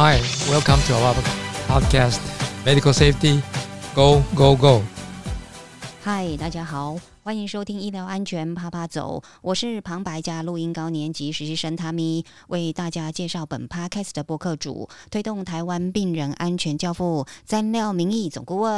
[0.00, 1.12] Hi, welcome to our
[1.66, 2.20] podcast,
[2.64, 3.42] Medical Safety,
[3.96, 4.82] Go Go Go.
[6.04, 6.94] Hi,，大家好，
[7.24, 18.72] 欢迎收听医疗安全啪啪走，我是旁白加录音高年级实习生 Tammy，为大家介绍本 podcast 的播客主，推动台湾病人安全教父，詹廖明义总顾问。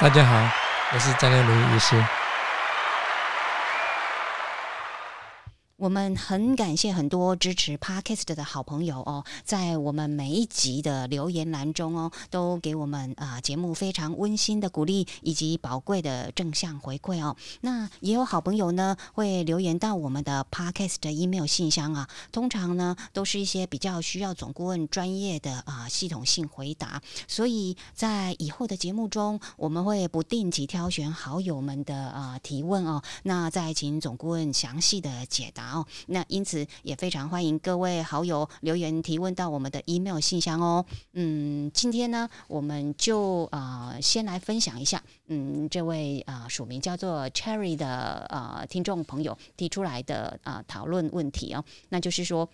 [0.00, 0.50] 大家好，
[0.94, 2.02] 我是张廖明义医师。
[5.78, 17.36] 我们很感谢很多支持 Podcast 的好朋友哦，在我们每一集的留言栏中哦，都给我们啊节目非常温馨的鼓励以及宝贵的正向回馈哦。
[17.60, 35.67] 那也有好朋友呢会留言到我们的 Podcast 的 email 信箱啊，通常呢都是一些比较需要总顾问专业的啊系统性回答，所以在以后的节目中，我们会不定期挑选好友们的啊提问哦，那再请总顾问详细的解答。
[35.72, 40.84] 哦，那因此也非常欢迎各位好友留言提问到我们的 email 信箱哦。
[41.12, 52.48] 嗯，今天呢，我们就啊先来分享一下，嗯，这位啊署名叫做 Cherry 的呃听众朋友提出来的啊讨论问题哦，那就是说。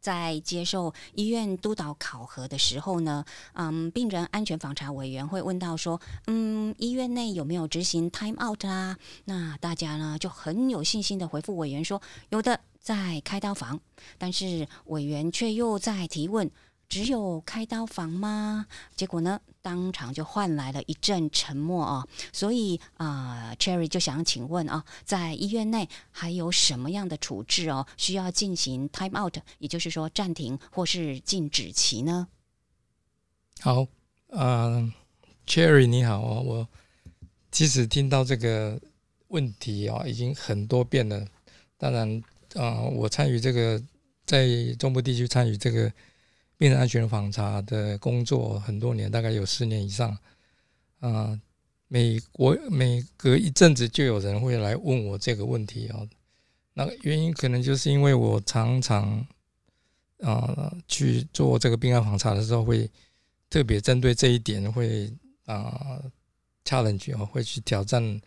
[0.00, 8.96] 在接受医院督导考核的时候呢，嗯，病人安全访查委员会问到说，嗯，医院内有没有执行 time out 啊？
[9.24, 13.80] 那大家呢就很有信心的回复委员说，有的在开刀房，
[14.16, 16.50] 但是委员却又在提问。
[16.88, 18.66] 只有开刀房吗？
[18.94, 22.06] 结果呢，当场就换来了一阵沉默啊！
[22.32, 32.28] 所以啊，Cherry 就想请问啊，在医院内还有什么样的处置哦，需要进行 time out，也就是说暂停或是禁止期呢？
[33.60, 33.86] 好，
[34.28, 34.92] 嗯
[35.44, 36.68] ，Cherry 你好哦，我
[37.50, 38.80] 其实听到这个
[39.28, 41.26] 问题啊，已经很多遍了。
[41.76, 42.22] 当然
[42.54, 43.82] 啊，我参与这个
[44.24, 44.46] 在
[44.78, 45.92] 中部地区参与这个。
[46.58, 50.16] 病人安全访查的工作很多年，大概有十年以上。
[51.00, 51.38] 啊，
[51.88, 56.08] 每国每隔一阵子就有人会来问我这个问题哦。
[56.72, 59.24] 那原因可能就是因为我常常
[60.20, 62.90] 啊去做这个病案访查的时候，会
[63.50, 65.12] 特别针对这一点会
[65.44, 66.02] 啊
[66.64, 68.20] challenge 哦，会去挑战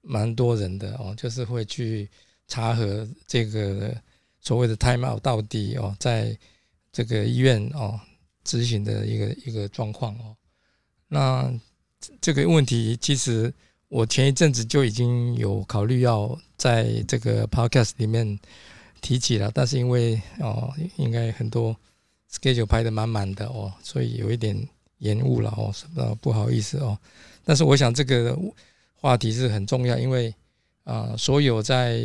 [0.00, 2.08] 蛮多人的哦，就是会去
[2.46, 3.92] 查核这个
[4.40, 6.38] 所谓的 time out 到底哦在。
[6.92, 7.98] 这个医院哦
[8.44, 10.36] 执行的一个一个状况哦，
[11.08, 11.52] 那
[12.20, 13.50] 这个问题其实
[13.88, 18.38] 我前一阵子就已经有考虑要在这个 podcast 里面
[19.00, 21.74] 提起了，但是因为哦应该很多
[22.30, 24.54] schedule 排的满满的哦，所以有一点
[24.98, 26.98] 延误了哦，呃不好意思哦，
[27.44, 28.38] 但是我想这个
[28.96, 30.34] 话题是很重要，因为
[30.84, 32.02] 啊所有在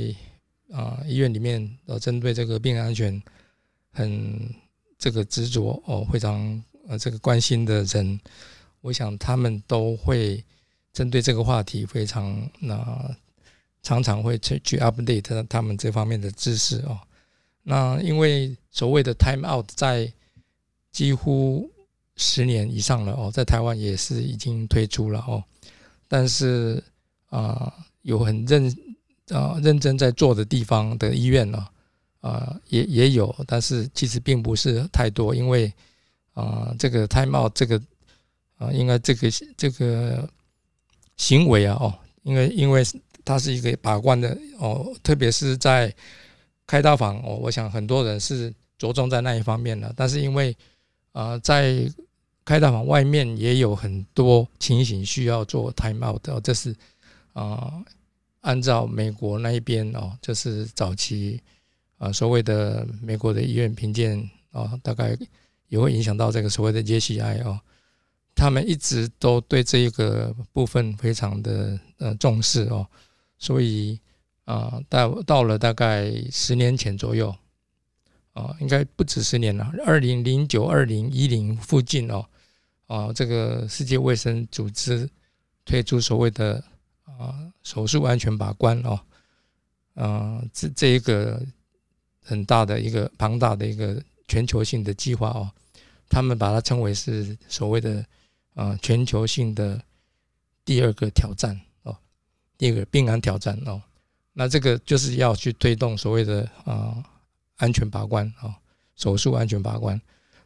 [0.72, 3.22] 啊医院里面呃针对这个病人安全
[3.92, 4.56] 很。
[4.98, 8.20] 这个执着哦，非常呃，这个关心的人，
[8.82, 10.44] 我想他们都会
[10.94, 13.16] 针对这个话题非常那
[13.84, 16.98] 常常会去去 update 他们这方面的知识哦。
[17.64, 20.12] 那因为所谓的 time out 在
[20.92, 21.70] 几乎
[22.16, 25.44] 十年以上了哦，在台湾也是已经推出了哦，
[26.08, 26.84] 但是
[27.30, 27.72] 啊，
[28.02, 28.76] 有很认
[29.30, 31.68] 啊认真在做的地方的医院呢。
[32.22, 35.72] 啊，也也有，但是其实并不是太多，因为
[36.34, 37.82] 啊，这个 time out 这个
[38.58, 40.28] 啊，应该这个这个
[41.16, 42.84] 行为啊，哦，因为因为
[43.24, 45.94] 它是一个把关的哦，特别是在
[46.66, 50.56] 开刀房哦，我想很多人是着重在那一方面的，但是因为
[51.12, 51.88] 啊，在
[52.44, 56.76] 开刀房外面也有很多情形需要做 time out 的，这是
[57.34, 57.74] 啊，
[58.42, 61.40] 按照美国那一边哦，就是早期。
[61.98, 65.18] 啊，所谓的美国的医院评鉴啊，大概
[65.68, 67.60] 也会影响到这个所谓的 JCI 哦，
[68.36, 72.86] 他们一直都对这一个部分非常的呃重视哦，
[73.40, 74.00] 所以
[74.46, 77.36] 啊，到到了大概十年前左右
[78.34, 82.24] 啊，应该不止十年了，二零零九、二零一零附近哦，
[82.86, 85.10] 啊，这个世界卫生组织
[85.66, 86.64] 推出所谓的
[87.06, 89.00] 啊手术安全把关哦，
[89.96, 91.44] 啊，这这一个。
[92.28, 95.50] 很大的一个庞大的一个全球性的计划哦，
[96.10, 98.06] 他们把它称为是所谓的
[98.54, 99.82] 啊全球性的
[100.66, 101.98] 第二个挑战哦，
[102.58, 103.82] 第二个病安挑战哦，
[104.34, 107.02] 那这个就是要去推动所谓的啊
[107.56, 108.54] 安全把关哦
[108.98, 110.00] 手术安全把关，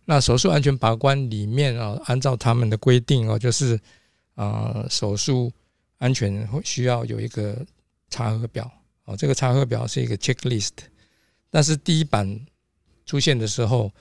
[0.06, 3.80] 那手术安全把关里面啊，按照他们的规定哦，就是
[4.36, 5.52] 啊手术
[5.98, 7.66] 安全会需要有一个
[8.12, 8.72] 查核表
[9.06, 10.70] 哦，这个查核表是一个 checklist。
[11.52, 12.40] 但是第一版
[13.06, 13.92] 出现的时候，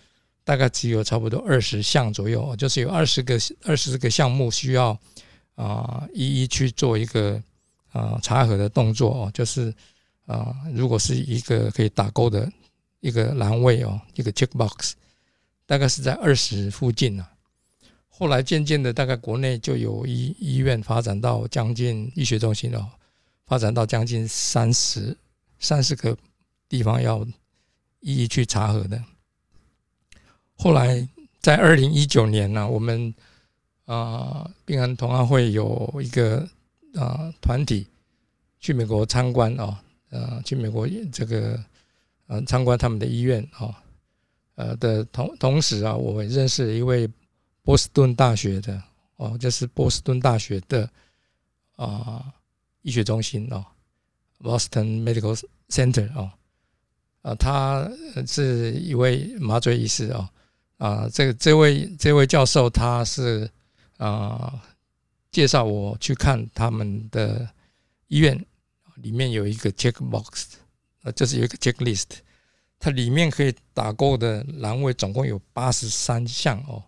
[0.45, 4.99] 大概只有差不多二十项左右，就是有二十个二十个项目需要
[5.57, 7.43] 啊一一去做一个
[7.93, 9.75] 啊查核的动作哦，就是
[10.27, 12.51] 啊如果是一个可以打勾的
[13.01, 14.95] 一个栏位哦，一个 check box，
[15.67, 17.27] 大概是在二十附近呢。
[18.09, 22.87] 后来渐渐的，大概国内就有医医院发展到将近医学中心哦，
[23.47, 25.17] 发展到将近三十
[25.59, 26.17] 三十个
[26.69, 27.27] 地方要
[28.01, 29.03] 一一去查核的。
[30.57, 31.09] 后来
[31.41, 33.15] 在二零一九年呢，我们
[33.85, 36.49] 啊病人同安会有一个
[36.95, 37.87] 啊团体
[38.59, 39.77] 去美国参观哦，
[40.11, 41.63] 呃去美国这个
[42.27, 43.75] 呃参观他们的医院哦，
[44.57, 47.09] 呃的同同时啊，我认识一位。
[47.63, 48.83] 波士顿大学的
[49.17, 50.91] 哦，就是波士顿大学的
[51.77, 52.25] 啊
[52.81, 53.65] 医学中心哦
[54.41, 55.39] ，Boston Medical
[55.69, 56.33] Center 哦，
[57.23, 57.91] 啊，他
[58.27, 60.29] 是一位麻醉医师哦，
[60.79, 63.51] 啊，这个这位这位教授他是
[63.99, 64.63] 啊
[65.31, 67.49] 介绍我去看他们的
[68.09, 68.45] 医院，
[68.97, 70.57] 里面有一个 check box，
[71.03, 72.07] 呃，就是有一个 checklist，
[72.79, 76.83] 它里面可以打勾的栏位总共有八十三项哦。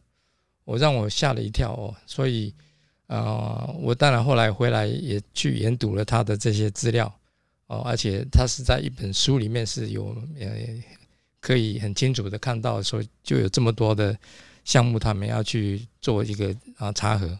[0.65, 2.55] 我让我吓了一跳哦，所以
[3.07, 7.13] 啊，我当然后来回来也去研读了他的这些资料。
[7.73, 10.47] 哦，而且他是在一本书里面是有呃
[11.41, 14.17] 可以很清楚的看到说就有这么多的
[14.65, 17.39] 项目，他们要去做一个啊查核。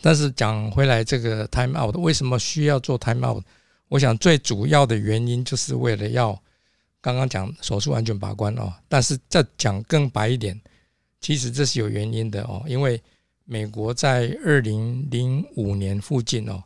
[0.00, 3.42] 但是讲回来，这个 time out 为什么需要做 time out？
[3.88, 6.40] 我想最主要的原因就是为了要
[7.00, 10.60] 刚刚讲手术安全把关哦，但是再讲更白一点。
[11.20, 13.02] 其实这是有原因的哦，因为
[13.44, 16.62] 美国在二零零五年附近哦，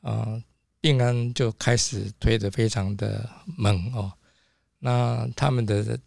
[0.00, 0.42] 啊，
[0.80, 4.12] 病安就开始推的非常的猛哦，
[4.78, 5.98] 那他们的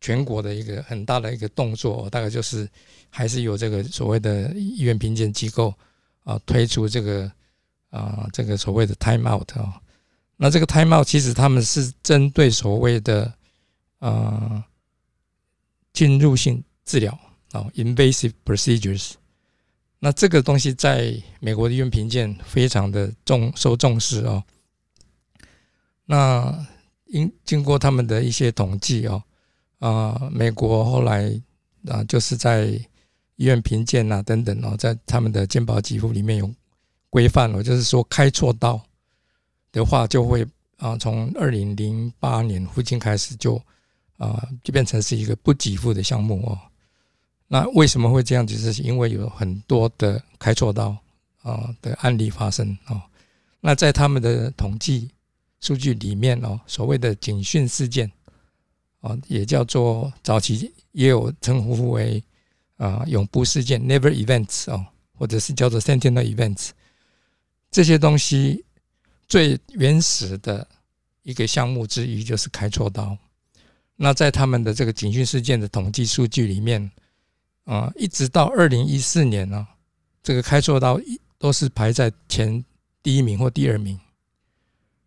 [0.00, 2.68] 全国的一个很大的一个动作，大概就是
[3.10, 5.74] 还是有这个所谓的医院评鉴机构
[6.24, 7.30] 啊推出这个
[7.90, 9.72] 啊这个所谓的 time out 哦，
[10.36, 13.34] 那这个 time out 其实他们是针对所谓的
[13.98, 14.64] 啊
[15.92, 16.62] 进入性。
[16.88, 17.12] 治疗
[17.52, 19.12] 啊，invasive procedures，
[20.00, 24.42] 那这个东西在美国的医院评鉴非常的重受重视哦。
[26.04, 26.66] 那
[27.06, 29.22] 因经过他们的一些统计哦，
[29.78, 31.28] 啊，美国后来
[31.86, 32.66] 啊就是在
[33.36, 36.48] 医院评鉴啊等等哦，在他们的健保给付里面有
[37.10, 38.80] 规范了，就是说开错刀
[39.72, 40.46] 的话就会
[40.76, 43.60] 啊，从二零零八年附近开始就
[44.16, 46.58] 啊就变成是一个不给付的项目哦。
[47.50, 48.72] 那为什么会这样子？
[48.72, 50.94] 是因为有很多的开错刀
[51.40, 53.00] 啊的案例发生哦。
[53.58, 55.10] 那在他们的统计
[55.58, 58.12] 数据里面哦，所谓的警讯事件
[59.00, 62.22] 啊，也叫做早期也有称呼为
[62.76, 64.84] 啊永不事件 （Never Events） 哦，
[65.14, 66.68] 或者是叫做 Sentinel Events。
[67.70, 68.62] 这些东西
[69.26, 70.68] 最原始的
[71.22, 73.16] 一个项目之一就是开错刀。
[73.96, 76.90] 那在他们的这个警讯事件的统计数据里面。
[77.68, 79.66] 啊，一直到二零一四年呢，
[80.22, 80.98] 这个开错刀
[81.38, 82.64] 都是排在前
[83.02, 84.00] 第一名或第二名。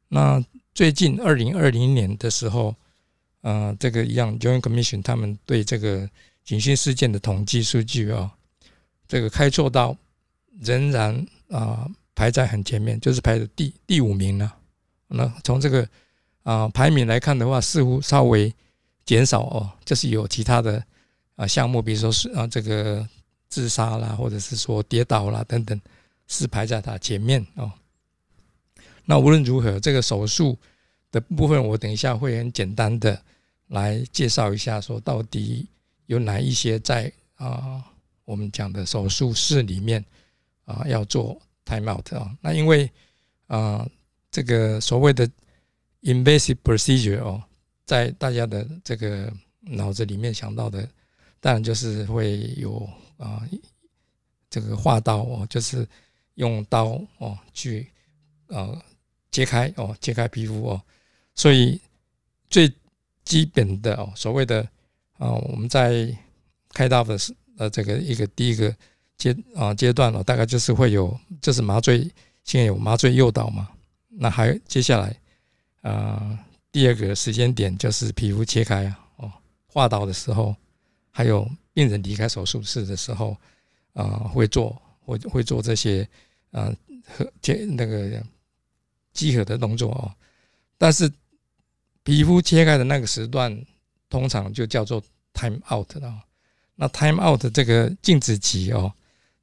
[0.09, 0.39] 那
[0.71, 2.75] 最近二零二零年的时候，
[3.41, 6.07] 呃，这个一样，Joint Commission 他们对这个
[6.43, 8.31] 警讯事件的统计数据啊，
[9.07, 9.97] 这个开错刀
[10.59, 14.51] 仍然啊排在很前面，就是排的第第五名呢。
[15.07, 15.89] 那从这个
[16.43, 18.53] 啊排名来看的话，似乎稍微
[19.03, 20.85] 减少哦，就是有其他的。
[21.35, 23.07] 啊，项目比如说是啊，这个
[23.47, 25.79] 自杀啦，或者是说跌倒啦等等，
[26.27, 27.71] 是排在他前面哦。
[29.05, 30.57] 那无论如何，这个手术
[31.11, 33.19] 的部分，我等一下会很简单的
[33.67, 35.67] 来介绍一下，说到底
[36.05, 37.83] 有哪一些在啊
[38.23, 40.03] 我们讲的手术室里面
[40.65, 42.31] 啊要做 time out 啊。
[42.41, 42.89] 那因为
[43.47, 43.89] 啊
[44.29, 45.27] 这个所谓的
[46.03, 47.43] invasive procedure 哦，
[47.85, 50.87] 在大家的这个脑子里面想到的。
[51.41, 53.41] 当然就是会有啊，
[54.47, 55.87] 这个划刀哦，就是
[56.35, 57.89] 用刀哦去
[58.47, 58.79] 呃
[59.31, 60.81] 揭开哦，揭开皮肤哦，
[61.33, 61.81] 所以
[62.47, 62.71] 最
[63.25, 64.61] 基本的哦，所谓的
[65.17, 66.15] 啊，我们在
[66.73, 68.75] 开刀的是呃这个一个第一个
[69.17, 72.01] 阶啊阶段哦，大概就是会有就是麻醉，
[72.43, 73.67] 现在有麻醉诱导嘛，
[74.09, 75.19] 那还接下来
[75.81, 76.37] 啊
[76.71, 79.33] 第二个时间点就是皮肤切开啊哦
[79.65, 80.55] 划刀的时候。
[81.11, 83.37] 还有病人离开手术室的时候，
[83.93, 86.07] 啊，会做会会做这些
[86.51, 86.73] 啊
[87.05, 88.23] 和切那个
[89.13, 90.11] 集合的动作哦。
[90.77, 91.11] 但是
[92.03, 93.63] 皮肤切开的那个时段，
[94.09, 95.03] 通常就叫做
[95.33, 96.23] time out 了。
[96.75, 98.91] 那 time out 这个静止期哦，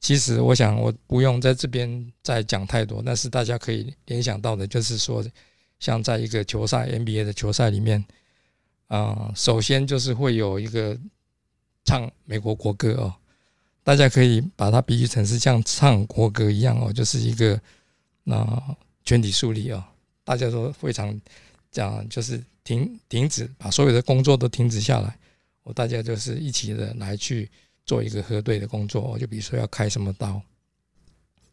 [0.00, 5.24] 其实我想我不用在这边再讲太多，但是大家可以联想到的就是说，
[5.78, 8.04] 像在一个球赛 NBA 的球赛里面，
[8.88, 10.98] 啊，首先就是会有一个
[11.88, 13.14] 唱美国国歌哦，
[13.82, 17.58] 大家可以把它比喻成是像唱国歌一样哦，就是一个
[18.24, 19.82] 那全体肃立哦，
[20.22, 21.18] 大家都非常
[21.70, 25.18] 讲就是停停止，把所有的工作都停止下来。
[25.62, 27.50] 我大家就是一起的来去
[27.86, 30.42] 做一个核对的工作，就比如说要开什么刀，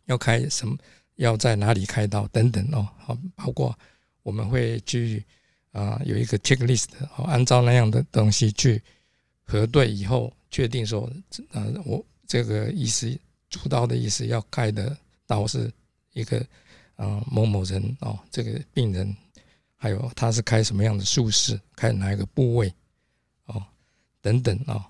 [0.04, 0.77] 要开什么，
[1.15, 2.86] 要在哪里开刀等等哦。
[2.98, 3.74] 好，包括
[4.22, 5.24] 我们会去
[5.72, 8.84] 啊有一个 checklist 哦，按照那样的东西去
[9.46, 11.10] 核对以后，确定说，
[11.52, 13.18] 呃，我这个医师
[13.50, 14.98] 主刀的意思要开的
[15.28, 15.72] 刀是
[16.14, 16.46] 一个
[16.96, 19.16] 啊某某人哦，这个病人，
[19.75, 22.74] 还有他是开什么样的术式，开哪一个部位
[23.46, 23.64] 哦。
[24.22, 24.90] 等等啊，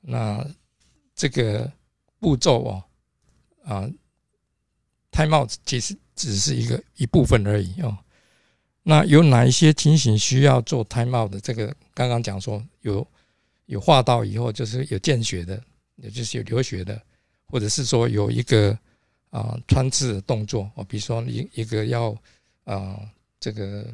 [0.00, 0.44] 那
[1.14, 1.72] 这个
[2.18, 2.84] 步骤哦，
[3.64, 3.88] 啊
[5.12, 7.96] ，time out 其实只是一个一部分而已哦。
[8.82, 11.40] 那有哪一些情形需要做 time out 的？
[11.40, 13.06] 这个刚刚讲说有
[13.66, 15.62] 有划到以后就是有见血的，
[15.96, 17.00] 也就是有流血的，
[17.46, 18.76] 或者是说有一个
[19.30, 22.16] 啊穿刺的动作哦，比如说一一个要
[22.64, 22.98] 啊
[23.38, 23.86] 这个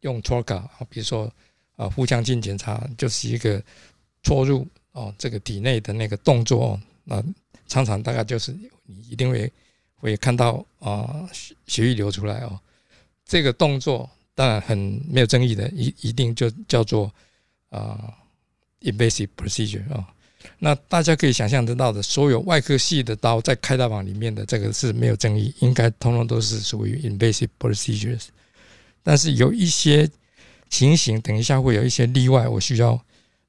[0.00, 1.32] 用 t o r q a 比如说
[1.76, 3.62] 啊腹腔镜检查就是一个。
[4.26, 7.22] 戳入哦，这个体内的那个动作哦，那
[7.66, 8.52] 常常大概就是
[8.86, 9.52] 你一定会
[9.96, 12.58] 会看到啊血血液流出来哦。
[13.26, 17.12] 这个动作当然很没有争议的，一一定就叫做
[17.68, 18.16] 啊
[18.84, 20.06] invasive procedure 啊。
[20.58, 28.26] 那大家可以想象得到的，所有外科系的刀在开刀房里面的这个是没有争议，应该通通都是属于 invasive procedures。
[29.02, 30.08] 但是有一些
[30.70, 33.04] 情形，等一下会有一些例外，我需要。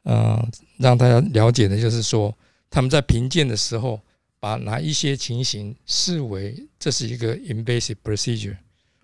[0.08, 2.32] 嗯，让大家了解的就是说，
[2.70, 4.00] 他们在评鉴的时候，
[4.40, 8.56] 把哪一些情形视为这是一个 invasive procedure，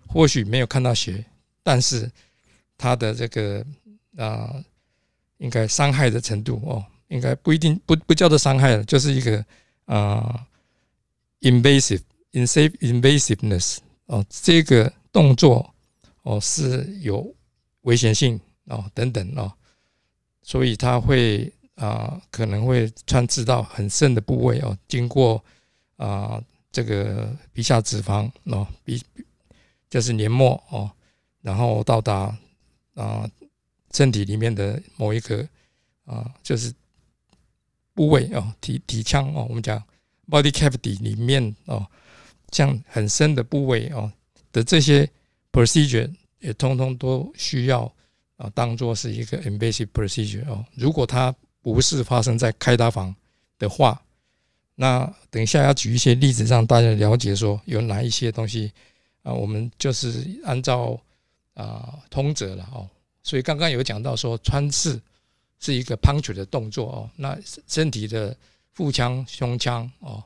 [0.06, 1.24] 或许没有看到血，
[1.64, 2.08] 但是
[2.78, 3.66] 他的这个
[4.16, 4.54] 啊，
[5.42, 9.44] 应该伤害的程度哦，应该不一定不不叫做伤害了，就是一个
[9.86, 10.46] 啊
[11.40, 15.74] invasive invasive invasiveness 哦，这个动作
[16.22, 17.34] 哦是有
[17.80, 19.52] 危险性哦等等哦。
[20.44, 25.42] 所以它会啊，可能会穿刺到很深的部位哦，经过
[25.96, 29.02] 啊这个皮下脂肪哦，鼻
[29.90, 30.88] 就是黏膜哦，
[31.40, 32.38] 然后到达
[32.94, 33.28] 啊
[33.92, 35.46] 身体里面的某一个
[36.04, 36.72] 啊就是
[37.94, 39.82] 部位哦，体体腔哦，我们讲
[40.28, 41.86] body cavity 里面哦，
[42.50, 44.12] 像很深的部位哦
[44.50, 45.08] 的这些
[45.50, 47.92] procedure 也通通都需要。
[48.38, 50.64] 啊，当做是一个 invasive procedure 哦。
[50.74, 53.14] 如果它不是发生在开刀房
[53.56, 54.02] 的话，
[54.74, 58.72] 那等一下要举一些例子让大家了解说有哪一些东西
[59.22, 61.00] 啊，我们就是按照
[61.54, 62.88] 啊通则了哦。
[63.22, 65.00] 所以刚刚有讲到说穿刺
[65.58, 68.36] 是一个 puncture 的动作哦，那身体的
[68.72, 70.22] 腹腔、胸腔哦，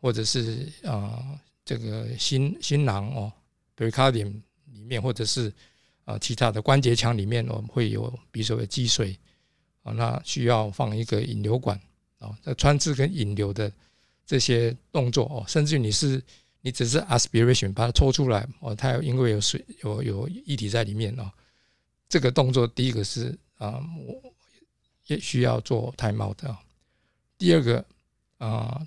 [0.00, 3.32] 或者是啊这个心心囊哦
[3.76, 4.32] ，pericardium
[4.72, 5.52] 里面或者是。
[6.06, 9.18] 啊，其他的关节腔里面哦会有，比如说有积水
[9.82, 11.80] 啊，那需要放一个引流管
[12.18, 12.38] 啊。
[12.42, 13.72] 这穿刺跟引流的
[14.26, 16.22] 这些动作哦，甚至于你是
[16.60, 21.32] 你只是 aspiration 把它抽出来哦，它因为有水有有液体在里面哦，
[22.08, 24.34] 这个动作第一个是啊，我
[25.06, 26.60] 也需要做 time out 啊。
[27.38, 27.84] 第二个
[28.38, 28.86] 啊，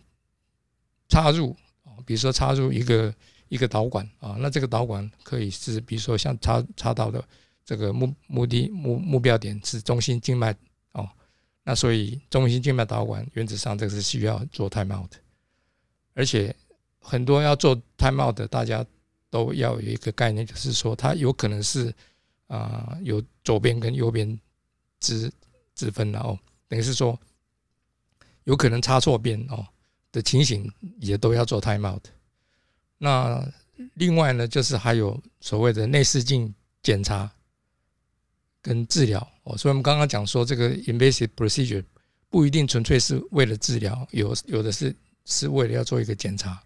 [1.10, 3.14] 插入啊，比如说插入一个。
[3.50, 7.24] 一个导管啊，那这个导管可以是，比如说像插插到的
[7.64, 10.54] 这个目目的目目标点是中心静脉
[10.92, 11.10] 哦，
[11.64, 15.18] 那所以中心静脉导管原则上这个是需要做 time out 的，
[16.14, 16.54] 而且
[17.00, 18.86] 很多要做 time out 的，大家
[19.30, 21.96] 都要有一个概念，就是说它有可能是
[22.48, 24.40] 啊有左边跟右边
[25.00, 25.32] 之
[25.76, 26.38] 之分的哦，
[26.68, 27.20] 等于是说
[28.46, 29.66] 有可能插错边哦
[30.12, 32.04] 的情形也都要做 time out。
[32.98, 33.46] 那
[33.94, 36.52] 另外呢，就是还有所谓的内视镜
[36.82, 37.30] 检查
[38.62, 39.56] 跟治疗哦。
[39.56, 41.84] 所以我们刚刚讲说，这个 invasive procedure
[42.30, 46.60] 不一定纯粹是为了治疗，有有的是是为了要做一个检查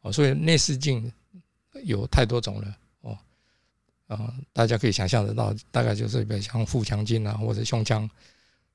[0.00, 0.10] 哦。
[0.10, 1.12] 所以内视镜
[1.84, 2.76] 有太多种了
[4.06, 8.08] 啊，大家可以想象得到，大概就是比如像腹腔镜啊，或者胸腔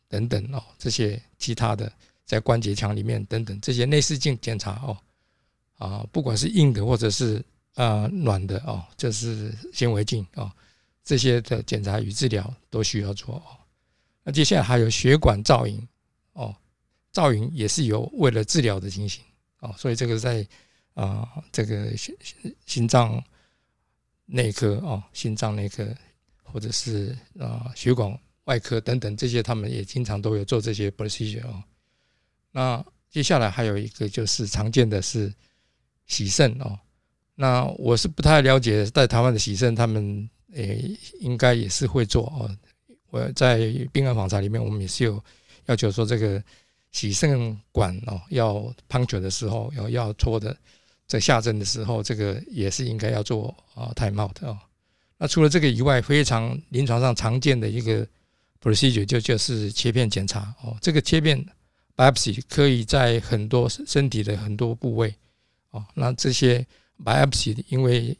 [0.07, 1.91] 等等哦，这些其他的
[2.25, 4.97] 在关节腔里面等等这些内视镜检查哦。
[5.77, 10.51] 啊，不管是硬的或者是啊软的哦，就是纤维镜哦，
[11.03, 13.57] 这些的检查与治疗都需要做哦。
[14.23, 15.87] 那接下来还有血管造影
[16.33, 16.55] 哦
[17.11, 19.23] 造影也是有为了治疗的情形
[19.61, 20.47] 哦，所以这个在
[20.93, 22.15] 啊这个心
[22.67, 23.19] 心脏
[24.33, 25.85] 内科哦，心脏内科
[26.41, 31.61] 或者是啊血管外科等等这些，他们也经常都有做这些 procedure 哦。
[32.51, 35.33] 那接下来还有一个就是常见的是
[36.07, 36.79] 洗肾哦。
[37.35, 42.57] 那我是不太了解在台湾的洗肾，他们诶应该也是会做哦。
[43.09, 43.57] 我在
[43.91, 45.21] 病案访查里面，我们也是有
[45.65, 46.41] 要求说，这个
[46.91, 50.55] 洗肾管哦要 puncture 的时候，要要戳的，
[51.11, 54.57] 在下针的时候，这个也是应该要做啊 time out 哦。
[55.17, 58.07] 那除了这个以外，非常临床上常见的一个
[58.61, 60.77] procedure 就就是切片检查哦。
[60.79, 61.45] 这个切片
[61.97, 65.13] biopsy 可以在很多身体的很多部位
[65.71, 65.85] 哦。
[65.95, 66.65] 那这些
[67.03, 68.17] biopsy 因为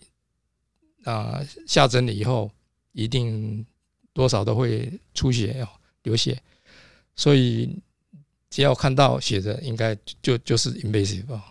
[1.06, 2.52] 啊下针了以后
[2.92, 3.66] 一定。
[4.14, 5.70] 多少都会出血哦，
[6.04, 6.38] 流血，
[7.16, 7.82] 所以
[8.50, 11.42] 只要看到血的，应该就就是 invasive 哦。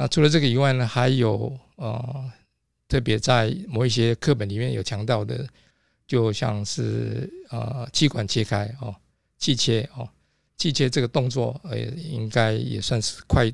[0.00, 2.32] 那除了这个以外呢，还有呃，
[2.88, 5.46] 特别在某一些课本里面有强调的，
[6.06, 8.96] 就像是呃气管切开哦，
[9.36, 10.08] 气切哦，
[10.56, 13.52] 气切这个动作呃，应该也算是快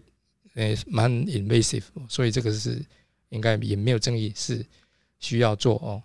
[0.54, 2.80] 呃蛮 invasive，所以这个是
[3.30, 4.64] 应该也没有争议，是
[5.18, 6.00] 需要做哦。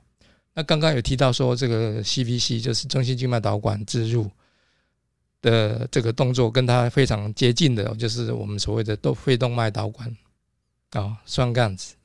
[0.56, 4.28] 那刚刚有提到说，这个 CVC 就是中心静脉导管置入
[5.40, 10.18] 的这个动作，跟它非常接近的，就是我们所谓的动肺动脉导管
[10.92, 11.96] 啊，双杠子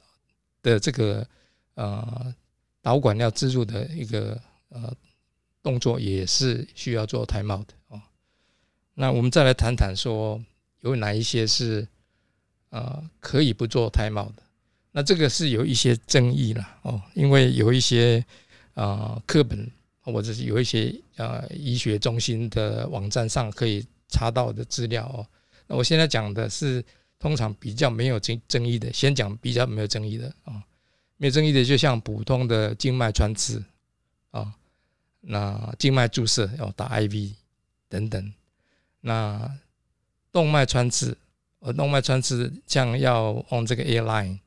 [0.62, 1.26] 的这个
[1.74, 2.34] 呃
[2.82, 4.94] 导管要置入的一个呃
[5.62, 8.00] 动作，也是需要做胎帽的哦。
[8.94, 10.40] 那我们再来谈谈说，
[10.80, 11.86] 有哪一些是
[12.70, 14.42] 呃可以不做胎帽的？
[14.92, 18.24] 那这个是有一些争议了哦，因为有一些
[18.74, 19.70] 啊课本
[20.00, 25.26] 或者是有一些啊医学中心的网站上可以查到的资料哦。
[25.66, 26.82] 那我现在讲的是
[27.18, 30.62] 通常比较没有争争议的，先讲比较没有争议的啊，
[31.16, 33.62] 没有争议的就像普通的静脉穿刺
[34.30, 34.54] 啊，
[35.20, 37.34] 那静脉注射要打 IV
[37.88, 38.32] 等等，
[39.00, 39.58] 那
[40.32, 41.16] 动脉穿刺
[41.60, 44.38] 呃动脉穿刺像要用这个 airline。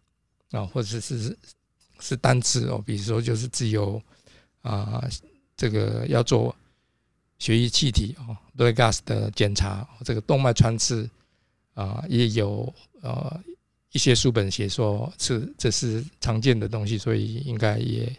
[0.51, 1.37] 啊，或者是
[1.99, 4.01] 是单次哦，比如说就是只有
[4.63, 5.07] 啊，
[5.55, 6.55] 这个要做
[7.37, 11.07] 血液气体哦，blood gas 的检查，这个动脉穿刺
[11.73, 13.41] 啊，也有呃
[13.91, 18.15] 一些书本写说是这是常见的东西，所以应该也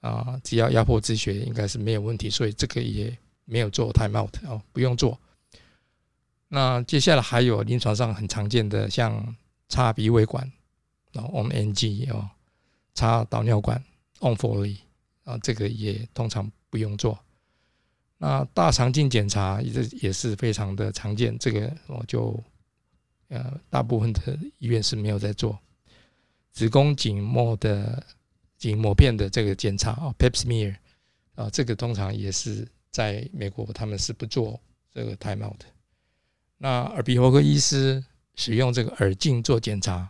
[0.00, 5.18] 啊，只要压迫止血应该是没有问题，所以这个也没有做 time out 哦，不用做。
[6.48, 9.36] 那接下来还有临床上很常见的，像
[9.68, 10.50] 插鼻胃管。
[11.12, 12.30] 然后 on NG 哦，
[12.94, 13.82] 插导尿管
[14.20, 14.76] on Foley
[15.24, 17.18] 啊，这个也通常不用做。
[18.16, 22.40] 那大肠镜检查也是也是非常的常见，这个我就
[23.30, 25.58] 呃大部分的医院是没有在做。
[26.52, 28.04] 子宫颈膜的
[28.58, 30.76] 颈膜片的这个检查啊，Pap smear
[31.34, 34.60] 啊，这个通常也是在美国他们是不做
[34.92, 35.64] 这个 time out 的。
[36.58, 40.06] 那耳鼻喉科医师使用这个耳镜做检查。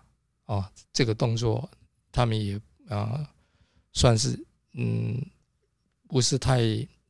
[0.46, 1.70] 哦，这个动作
[2.10, 3.24] 他们也啊，
[3.92, 4.36] 算是
[4.72, 5.24] 嗯，
[6.08, 6.60] 不是太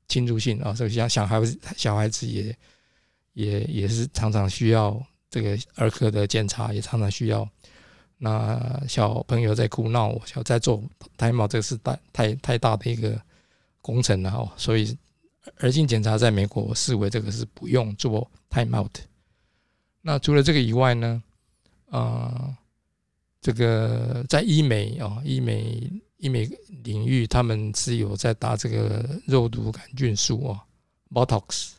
[0.09, 0.75] 侵入性啊。
[0.75, 2.55] 所以像小孩子小孩子也
[3.33, 7.49] 也也是常常需要这个儿科的检查，也常常需要。
[8.19, 10.83] 那小朋友在哭闹，小在做
[11.16, 13.19] 胎毛，这个是太太太大的一个
[13.81, 14.51] 工程了哦。
[14.57, 14.97] 所以
[15.61, 19.01] 儿性检查在美国视为这个是不用做胎毛的。
[20.03, 21.23] 那除了这个以外呢，
[21.90, 22.57] 啊。
[23.43, 26.45] 这个在医美啊，医美医美
[26.85, 30.62] 领域，他们是有在打这个肉毒杆菌素啊
[31.11, 31.71] ，Botox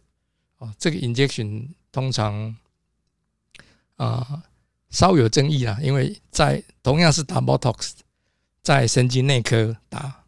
[0.57, 2.57] 啊，这个 injection 通常
[4.05, 4.43] 啊
[4.89, 7.91] 稍有争议啊，因为在同样是打 Botox，
[8.61, 10.23] 在神经内科打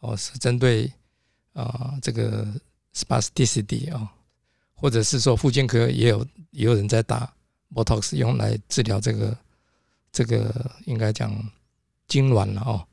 [0.00, 0.92] 哦，是针对
[1.52, 2.46] 啊这个
[2.94, 4.12] spasticity 啊，
[4.74, 7.32] 或者是说附件科也有也有人在打
[7.74, 9.36] Botox 用来治疗这个。
[10.16, 11.32] 这个应该讲
[12.06, 12.86] 痉挛了哦，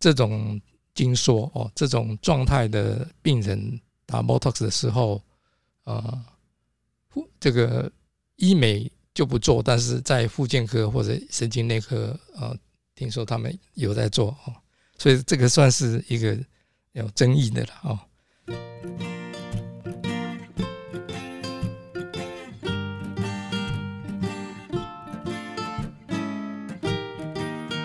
[0.00, 0.60] 这种
[0.96, 5.22] 筋缩哦，这种状态的病人打 Botox 的时候，
[5.84, 6.24] 呃，
[7.38, 7.88] 这个
[8.34, 12.54] 医美就不做，但是在复健科或者神经内科，呃，
[12.94, 14.52] 听说他们有在做哦，
[14.98, 16.36] 所以这个算是一个
[16.92, 17.98] 有争议的了哦。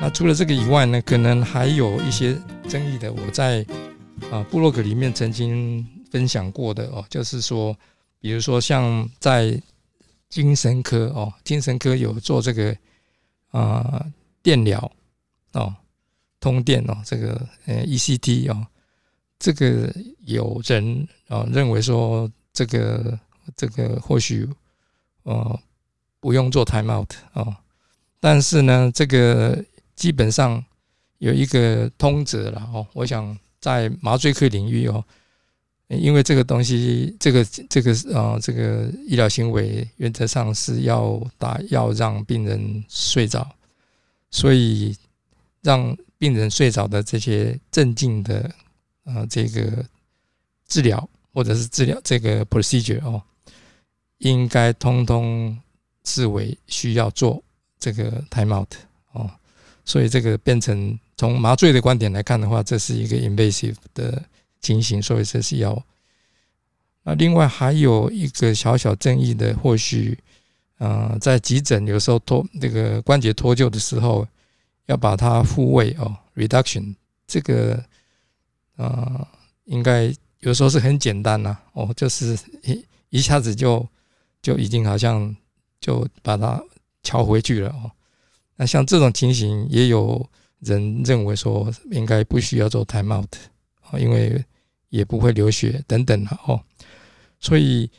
[0.02, 3.13] 那除了这个以外呢，可能还有一些争议的。
[3.13, 3.65] 我在
[4.30, 7.74] 啊部落格里面曾经分享过的哦，就是说，
[8.20, 9.58] 比如说像在
[10.32, 12.76] 精神科哦，精神科有做这个
[13.52, 14.04] 啊
[14.41, 14.91] 电疗
[15.52, 15.76] 哦，
[16.39, 18.65] 通电哦，这个呃 ECT 哦，
[19.38, 19.94] 这个
[20.26, 23.20] 有人啊认为说这个
[23.56, 24.48] 这个或许
[25.24, 25.60] 呃
[26.22, 27.54] 不用做 time out 哦，
[28.20, 29.63] 但是呢，这个
[29.96, 30.63] 基本上
[31.17, 35.04] 有一个通则了哦，我想在麻醉科领域哦。
[36.00, 43.46] 因为这个东西，这个这个呃，这个医疗行为原则上是要打要让病人睡着，
[44.30, 44.96] 所以
[45.62, 48.50] 让病人睡着的这些镇静的
[49.04, 49.86] 呃这个
[50.66, 53.22] 治疗或者是治疗这个 procedure 哦，
[54.20, 55.60] 应该通通
[56.06, 57.44] 视为需要做
[57.78, 58.74] 这个 time out
[59.12, 59.30] 哦，
[59.84, 64.24] 所以这个变成从麻醉的观点来看的话，这是一个 invasive 的。
[64.62, 65.84] 情形，所以这是要。
[67.04, 70.15] 那另外还有一个小小争议的，或许，
[70.78, 74.28] 呃，在急诊有时候脱那个关节脱臼的时候，
[74.86, 76.93] 要把它复位哦，reduction，
[77.26, 77.84] 这个，
[78.76, 79.28] 呃，
[79.65, 83.84] 应该有时候是很简单呐，哦，就是一一下子就
[84.43, 85.36] 就已经好像
[85.80, 86.63] 就把它
[87.02, 87.89] 调回去了哦。
[88.58, 90.24] 那像这种情形，也有
[90.60, 93.36] 人认为说应该不需要做 time out
[93.89, 94.45] 啊，因为。
[94.92, 96.62] 也不会流血等等的哦，
[97.40, 97.90] 所以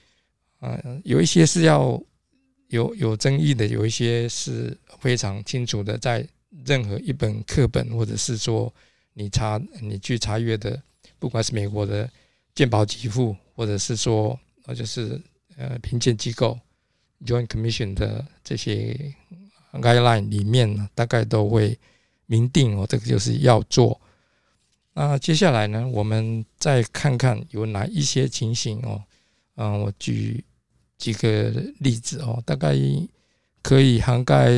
[0.60, 2.00] 呃，有一些是要
[2.68, 6.26] 有有争议的，有一些是非常清楚的，在
[6.66, 8.72] 任何一本课本或者是说
[9.14, 10.80] 你查你去查阅的，
[11.18, 12.08] 不管是美国的
[12.54, 15.18] 健保给付，或者是说呃就是
[15.56, 16.58] 呃评鉴机构
[17.24, 19.14] Joint Commission 的这些
[19.72, 21.78] guideline 里面呢，大概都会
[22.26, 23.98] 明定哦，这个就是要做。
[24.94, 29.02] 那接下来呢，我们再看看有哪一些情形哦。
[29.56, 30.44] 嗯，我举
[30.98, 32.76] 几个例子哦，大概
[33.62, 34.50] 可以涵盖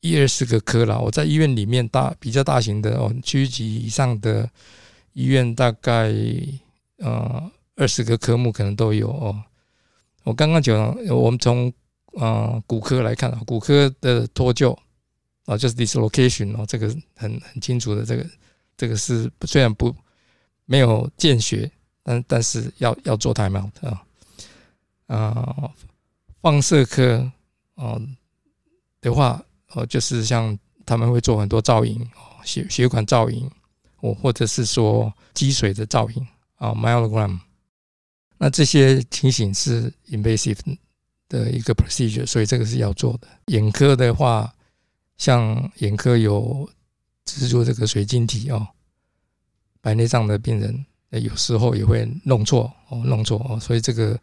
[0.00, 1.00] 一二十个科了。
[1.00, 4.50] 我在医院里面大比较大型的哦，区级以上的
[5.12, 6.12] 医院，大概
[6.98, 9.40] 呃二十个科目可能都有哦。
[10.24, 11.72] 我刚刚讲，我们从
[12.14, 14.76] 呃骨科来看，骨科的脱臼
[15.44, 18.26] 啊，就是 dislocation 哦，这个很很清楚的这个。
[18.80, 19.94] 这个是虽然不
[20.64, 21.70] 没有见血，
[22.02, 24.02] 但但是要要做 time out 啊
[25.06, 25.70] 啊，
[26.40, 27.30] 放射科
[27.74, 28.00] 哦
[29.02, 33.50] 的话哦，就是像他们会做很多造影哦，血血管造影，
[34.00, 37.38] 我或者是说积水的造影啊，myelogram，
[38.38, 40.56] 那这些情形是 invasive
[41.28, 43.28] 的一个 procedure，所以这个是要做的。
[43.48, 44.50] 眼科的话，
[45.18, 46.66] 像眼科有。
[47.38, 48.66] 制作这个水晶体哦，
[49.80, 54.18] 白内障的病人有时候也会弄错哦，弄错哦，所以这个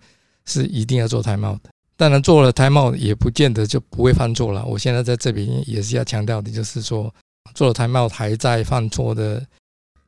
[0.46, 1.70] 是一定要做胎帽的。
[1.96, 4.64] 当然做了胎帽也不见得就不会犯错了。
[4.66, 7.14] 我现在在这边也是要强调的，就是说
[7.54, 9.46] 做了胎帽还在犯错的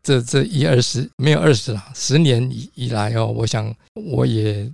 [0.01, 4.71] 这这一二十没有二十了，十年以以来哦，我想我也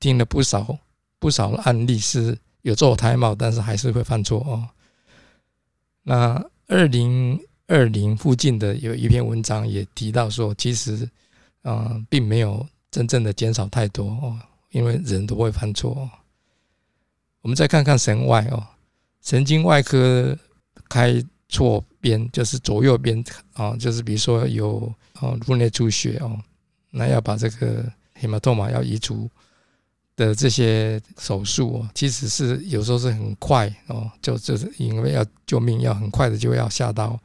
[0.00, 0.78] 听了不少
[1.18, 4.68] 不少案例是有做胎帽，但是还是会犯错哦。
[6.04, 7.38] 那二零。
[7.66, 11.08] 二零附近的有一篇文章也提到说，其实，
[11.62, 14.38] 嗯，并没有真正的减少太多哦，
[14.70, 15.92] 因为人都会犯错。
[15.92, 16.10] 哦
[17.42, 18.66] 我们再看看神外哦，
[19.20, 20.34] 神经外科
[20.88, 23.22] 开错边，就是左右边
[23.52, 26.40] 啊，就是比如说有哦颅内出血哦，
[26.88, 27.84] 那要把这个
[28.18, 29.28] hematoma 要移除
[30.16, 37.20] 的这些手术哦，其实是有时候是很快哦，就就是因为要救命，要很快的就要下刀。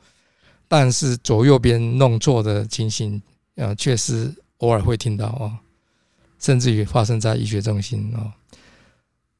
[0.69, 3.19] 但是左右边弄错的情形，
[3.55, 5.57] 呃，确实偶尔会听到哦，
[6.39, 8.31] 甚至于发生在医学中心哦。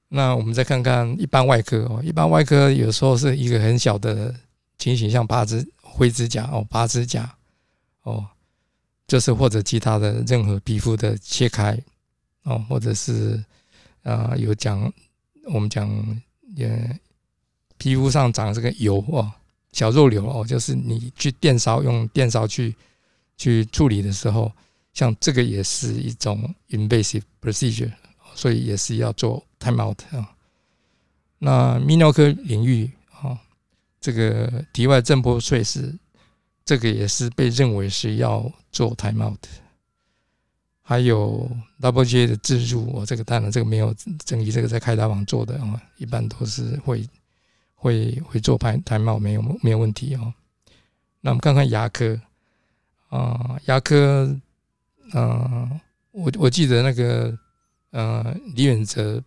[0.07, 4.33] 那我们再看看一般外科哦，一般外科有时候是一个很小的
[4.79, 7.31] 情形，像拔指、灰指甲哦，拔指甲
[8.01, 8.25] 哦，
[9.07, 11.79] 就是或者其他的任何皮肤的切开
[12.41, 13.39] 哦，或者是
[14.01, 14.91] 啊有讲
[15.53, 15.87] 我们讲
[16.55, 16.99] 也
[17.77, 19.31] 皮肤上长这个油哦。
[19.71, 22.75] 小肉瘤哦，就是你去电烧用电烧去
[23.37, 24.51] 去处理的时候，
[24.93, 27.91] 像这个也是一种 invasive procedure，
[28.33, 30.35] 所以也是要做 time out 啊。
[31.37, 32.89] 那泌尿科领域
[33.21, 33.39] 啊，
[34.01, 35.95] 这个体外震波碎石，
[36.65, 39.45] 这个也是被认为是要做 time out。
[40.81, 41.47] 还有
[41.79, 43.93] double J 的自入，我这个当然这个没有
[44.25, 47.07] 争议，这个在开刀房做的啊，一般都是会。
[47.79, 50.33] 会会做排胎帽没有没有问题哦。
[51.21, 52.19] 那我们看看牙科
[53.07, 54.37] 啊，牙科，
[55.13, 55.79] 嗯，
[56.11, 57.37] 我我记得那个
[57.91, 59.23] 呃李远哲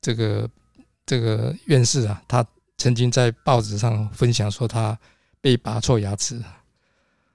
[0.00, 0.48] 这个
[1.04, 2.44] 这个院士啊，他
[2.78, 4.98] 曾经在报纸上分享说他
[5.40, 6.42] 被拔错牙齿，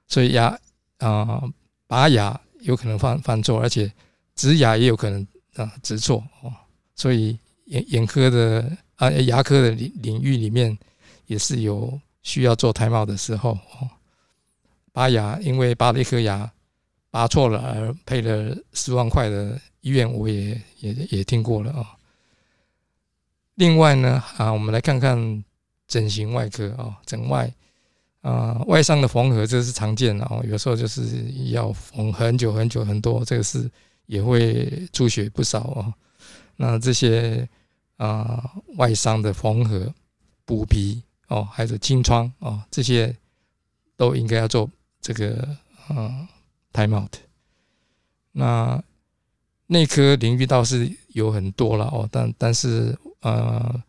[0.08, 0.60] 所以牙
[0.98, 1.42] 啊
[1.86, 3.92] 拔牙有可能犯犯错，而且
[4.36, 6.52] 植牙也有可能啊植错哦，
[6.96, 10.78] 所以眼眼科的啊牙科的领领域里面
[11.26, 13.90] 也是有需要做胎毛的时候哦，
[14.92, 16.52] 拔牙因为拔了一颗牙
[17.10, 21.96] 拔错了而赔了十万块的医院，我也也也听过了啊。
[23.56, 25.44] 另外呢，啊，我们来看看
[25.88, 27.52] 整形外科啊，整外
[28.22, 31.06] 啊，外伤的缝合这是常见的哦，有时候就是
[31.52, 33.70] 要缝很久很久很多，这个是
[34.06, 35.94] 也会出血不少哦。
[36.58, 37.48] 那这些
[37.98, 39.94] 啊外伤的缝合、
[40.46, 43.16] 补皮哦，还有清创哦，这些
[43.96, 44.70] 都应该要做
[45.02, 45.48] 这个
[45.88, 46.28] 啊
[46.72, 47.16] time out。
[48.32, 48.82] 那
[49.68, 52.98] 内科领域倒是有很多了哦，但但是。
[53.22, 53.84] 呃，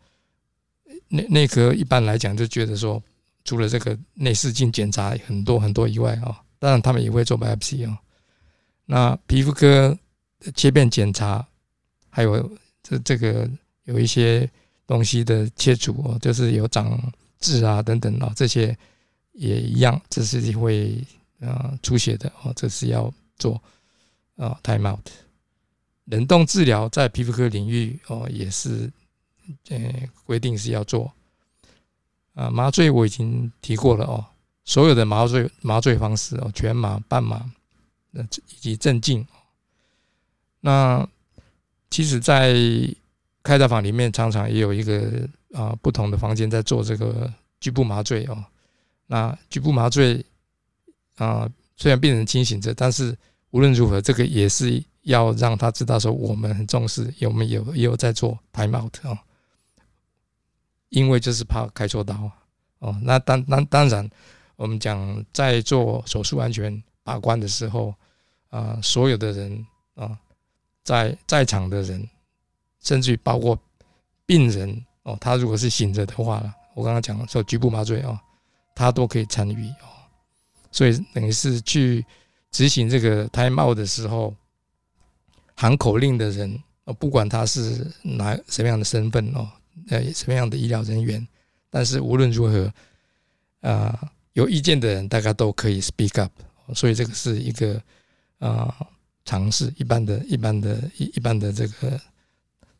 [1.07, 3.01] 内内科一般来讲就觉得说，
[3.45, 8.01] 除了这个内视镜检查很多很多以外啊，当然他们也会做 biopsy 啊。
[8.85, 9.97] 那皮肤科
[10.55, 11.47] 切片检查，
[12.09, 13.47] 还有这这个
[13.89, 14.49] 有一些
[14.87, 16.97] 东西的切除哦，就是有长
[17.39, 18.75] 痣啊等等啊，这些
[19.33, 21.03] 也一样，这是会
[21.39, 23.61] 呃出血的哦，这是要做
[24.37, 25.07] 啊 time out。
[26.05, 28.89] 冷冻治疗在皮肤科领域哦也是。
[29.69, 29.77] 呃，
[30.25, 31.11] 规定是要做
[32.35, 34.23] 啊，麻醉我已经提过了哦。
[34.63, 37.51] 所有的麻醉麻醉方式哦，全麻、半麻，
[38.11, 39.25] 那以及镇静。
[40.59, 41.09] 那
[41.89, 42.53] 其实，在
[43.43, 48.43] 开刀房里面，常常也有一个啊不同的房间在做这个局部麻醉哦。
[49.07, 50.23] 那局部麻醉
[51.15, 53.17] 啊，虽然病人清醒着，但是
[53.51, 59.17] 无论如何，这个也是要让他知道说，我们很重视，有没有也有在做 time out 哦。
[60.89, 62.31] 因为就是怕开错刀
[62.79, 64.09] 哦，那当当当然，
[64.55, 67.93] 我们讲在做手术安全把关的时候
[68.49, 70.17] 啊，所有的人啊，
[70.83, 72.07] 在在场的人，
[72.81, 73.57] 甚至于包括
[74.25, 78.19] 病人哦，他如果是醒着的话，我刚刚讲说局部麻醉哦，
[78.75, 79.87] 他都可以参与哦，
[80.71, 82.05] 所以等于是去
[82.51, 84.33] 执行这个胎帽的时候，
[85.55, 89.49] 喊口令的人哦，不管他是哪什么样的身份哦。
[89.89, 91.25] 呃，什么样的医疗人员？
[91.71, 92.71] 但是无论如何，
[93.61, 96.31] 啊，有意见的人大家都可以 speak up，
[96.75, 97.81] 所以这个是一个
[98.37, 98.75] 啊
[99.25, 101.99] 尝试，一般的、一般的、一一般的这个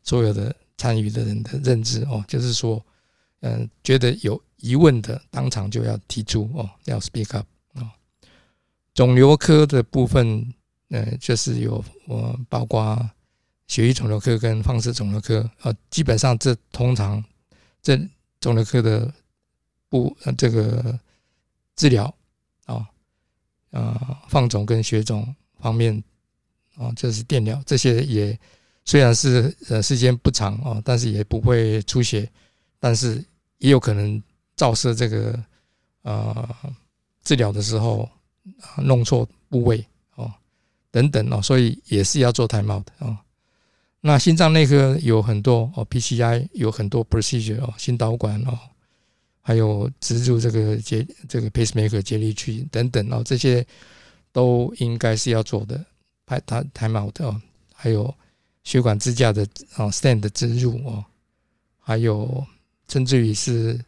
[0.02, 2.84] 所有的参与的人的认知哦，就是说，
[3.40, 7.92] 嗯，觉得有疑问的，当场就要提出哦，要 speak up 啊。
[8.94, 10.54] 肿瘤科的部分，
[10.88, 13.10] 呃，就是有我包括。
[13.70, 17.24] 血液肿瘤科跟放射肿瘤科，呃，基本上这通常
[17.80, 17.96] 这
[18.40, 19.14] 肿瘤科的
[19.88, 20.98] 不呃这个
[21.76, 22.12] 治疗
[22.64, 22.84] 啊，
[23.70, 26.02] 呃放肿跟血肿方面
[26.74, 28.36] 啊，这是电疗，这些也
[28.90, 32.28] 虽然是呃时间不长啊，但是也不会出血，
[32.80, 33.24] 但是
[33.58, 34.20] 也有可能
[34.56, 35.40] 照射这个
[36.02, 36.56] 呃
[37.22, 38.08] 治疗的时候
[38.78, 40.28] 弄错部位哦
[40.90, 43.16] 等等哦，所以也是要做胎帽的啊。
[44.00, 48.58] 那心脏内科有很多哦，PCI 有很多 procedure 哦，心导管哦，
[49.40, 53.64] 还有植入这个接这个 pacemaker 接力器等等哦，这些
[54.32, 55.80] 都应该是要做的，
[56.26, 57.40] 排它 time out 哦，
[57.72, 58.12] 还有
[58.70, 59.42] 血管支架的
[59.78, 61.04] 哦 stand 植入哦，
[61.80, 62.46] 还有
[62.86, 63.84] 甚至于是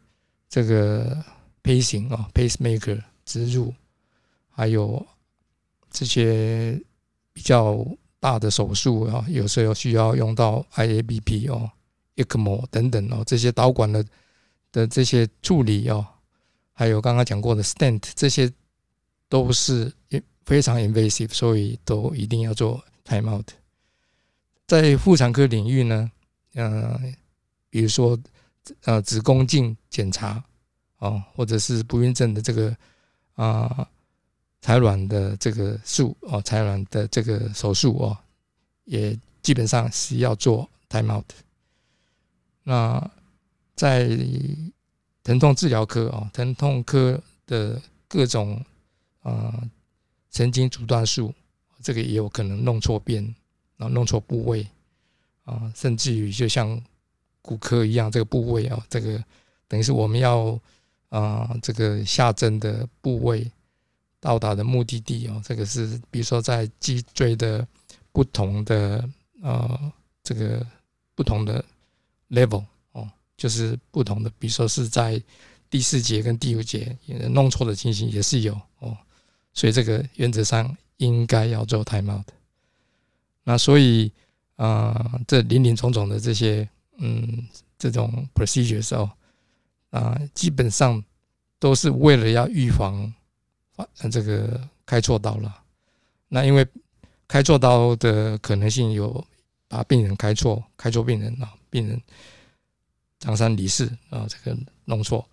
[0.49, 1.25] 这个
[1.63, 3.73] pacing 哦 pacemaker 植入，
[4.51, 5.07] 还有
[5.91, 6.83] 这些
[7.33, 7.87] 比较。
[8.23, 11.69] 大的手术啊，有时候需要用到 IABP 哦、
[12.15, 14.07] ECMO 等等哦，这些导管的
[14.71, 16.07] 的这些处理哦，
[16.73, 18.49] 还有刚刚讲过的 stent，这些
[19.29, 19.93] 都是
[20.47, 23.51] 非常 invasive，所以都一定要做 time out。
[24.67, 26.11] 在妇产科领域呢，
[26.55, 27.15] 嗯，
[27.71, 28.19] 比如说
[28.85, 30.43] 呃子宫镜检查
[30.99, 32.77] 哦，或者是不孕症的这个
[33.35, 33.89] 啊。
[34.65, 38.17] 采卵的这个术哦，采卵的这个手术哦，
[38.85, 41.29] 也基本上是要做 time out。
[42.63, 43.11] 那
[43.75, 44.09] 在
[45.25, 48.65] 疼痛治疗科哦，疼痛科的各种
[49.23, 49.53] 啊
[50.31, 51.35] 神经阻断术，
[51.83, 53.35] 这个也有可能弄错边，
[53.83, 54.67] 然后弄错部位
[55.45, 56.81] 啊，甚至于就像
[57.41, 59.23] 骨科一样，这个部位啊，这个
[59.67, 60.59] 等于是我们要
[61.09, 63.51] 啊这个下针的部位。
[64.25, 67.67] 到达的目的地哦，这个是比如说在脊椎的
[68.13, 69.05] 不同的
[69.43, 69.93] 呃
[70.23, 70.65] 这个
[71.17, 71.65] 不同的
[72.31, 75.21] level 哦，就是不同的，比如说是在
[75.69, 76.97] 第四节跟第五节
[77.31, 78.97] 弄错的情形也是有哦，
[79.53, 82.33] 所以这个原则上应该要做 time out 的。
[83.45, 84.13] 那所以
[84.57, 87.47] 啊，这林林总总的这些嗯
[87.79, 89.11] 这种 procedures 哦
[89.91, 91.03] 啊，基本上
[91.59, 93.13] 都是为了要预防
[93.73, 95.63] 发这个开错刀了。
[96.29, 96.67] 那因为
[97.27, 99.25] 开错刀的可能性有
[99.69, 102.01] 把病人开错，开错病人啊，病人
[103.19, 105.29] 张三李四啊，这个弄错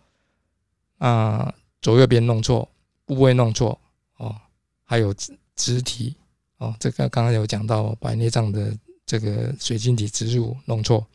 [0.97, 2.67] 啊，左右边弄错，
[3.05, 3.79] 部位弄错
[4.17, 4.35] 哦，
[4.83, 6.15] 还有肢肢体
[6.59, 8.73] 哦，这个刚刚有讲到白内障的
[9.05, 11.05] 这个水晶体植入弄错，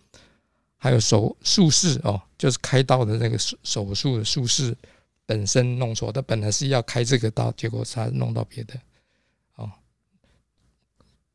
[0.77, 4.77] 还有手术式哦，就是开刀的那个手手术的术式
[5.25, 8.75] 本身弄错，他本来是要开这个刀，结果他弄到别的。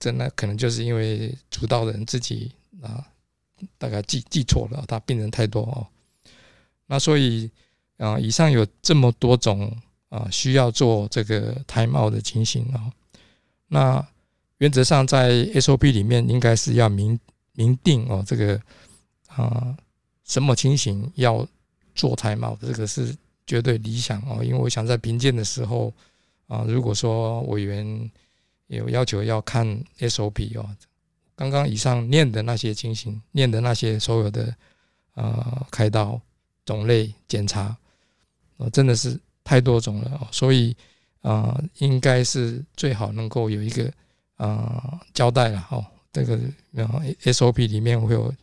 [0.01, 3.05] 这那可能就是因为主刀人自己啊，
[3.77, 5.85] 大概记记错了，他病人太多哦。
[6.85, 7.51] 那所以
[7.97, 12.89] 啊，以上有这么多种啊需要做这个胎帽的情形啊。
[13.69, 14.05] 那
[14.57, 17.17] 原则上在 SOP 里面应该是要明
[17.53, 18.61] 明定哦，这个
[19.27, 19.73] 啊
[20.25, 21.47] 什么情形要
[21.95, 23.15] 做胎帽，这个是
[23.47, 24.43] 绝对理想哦。
[24.43, 25.93] 因为我想在评鉴的时候
[26.47, 28.11] 啊，如果说委员。
[28.69, 29.65] 有要求要看
[29.97, 30.63] SOP 哦，
[31.35, 34.55] 刚刚以上念的那些情形，念的那些所有的
[35.15, 36.21] 呃开刀
[36.65, 37.75] 种类检查，
[38.57, 40.77] 呃真的是太多种了哦，所以
[41.21, 43.91] 啊应该是最好能够有一个
[44.35, 46.39] 啊交代了哦，这个
[46.71, 48.33] 然后 SOP 里面会有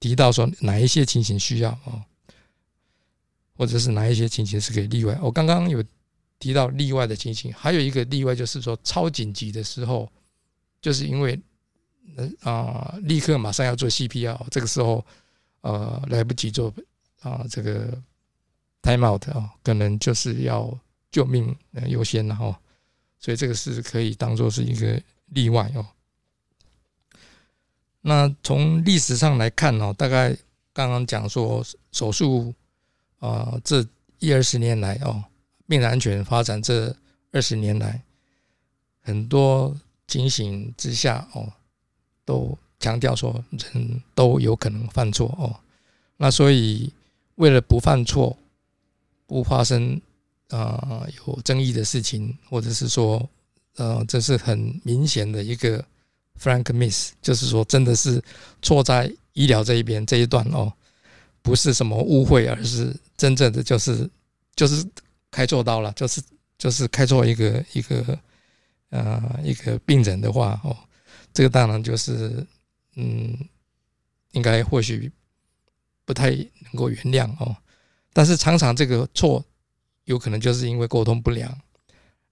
[0.00, 2.02] 提到说哪一些情形需要哦，
[3.56, 5.18] 或者是哪一些情形是可以例外。
[5.22, 5.82] 我刚刚有。
[6.38, 10.06] 提到例外的情形，还有一个例外就是说超紧急的时候，
[10.82, 11.40] 就是因为
[12.40, 15.02] 啊立刻马上要做 CPR，这个时候
[15.62, 16.70] 呃来不及做
[17.22, 17.98] 啊这个
[18.82, 20.78] time out 啊，可能就是要
[21.10, 21.56] 救命
[21.88, 22.60] 优先了哈，
[23.18, 25.86] 所以这个是可以当做是一个例外哦。
[28.00, 30.36] 那从历史上来看哦，大概
[30.72, 32.54] 刚刚讲说手术
[33.18, 33.86] 啊这
[34.18, 35.24] 一二十年来哦。
[35.68, 36.94] 病人安全发展这
[37.32, 38.00] 二十年来，
[39.02, 41.52] 很多情形之下哦，
[42.24, 45.58] 都强调说人都有可能犯错哦。
[46.18, 46.92] 那所以
[47.34, 48.38] 为了不犯错，
[49.26, 50.00] 不发生
[50.50, 53.28] 啊有争议的事情，或者是说
[53.76, 55.84] 呃这是很明显的一个
[56.40, 58.22] frank miss，就是说真的是
[58.62, 60.72] 错在医疗这一边这一段哦，
[61.42, 64.08] 不是什么误会，而是真正的就是
[64.54, 64.86] 就是。
[65.28, 66.22] 开错刀了，就是
[66.56, 68.18] 就是开错一个一个
[68.88, 70.74] 呃一个病人的话哦，
[71.34, 72.46] 这个当然就是
[72.94, 73.36] 嗯，
[74.32, 75.12] 应该或许
[76.06, 77.54] 不太能够原谅哦。
[78.14, 79.44] 但是常常这个错
[80.06, 81.56] 有可能就是因为沟通不良，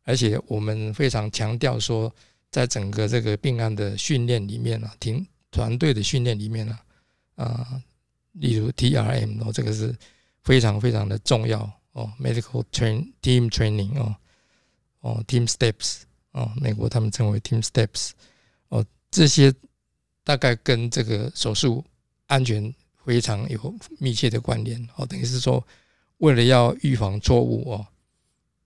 [0.03, 2.13] 而且我们非常强调说，
[2.51, 6.79] 在整个这个病案的训练里面呢，停团队的训练里面呢，
[7.37, 7.81] 啊，
[8.33, 9.95] 例如 T R M 哦，这个是
[10.43, 11.71] 非常非常的重要。
[11.95, 14.17] 哦，medical train team training 哦，
[14.99, 15.99] 哦，team steps
[16.33, 18.11] 哦，美国他们称为 team steps
[18.67, 19.55] 哦，这些
[20.25, 21.85] 大概跟这个手术
[22.27, 25.65] 安全非常有密切的关联哦，等于是说，
[26.19, 27.87] 为了要预防错误哦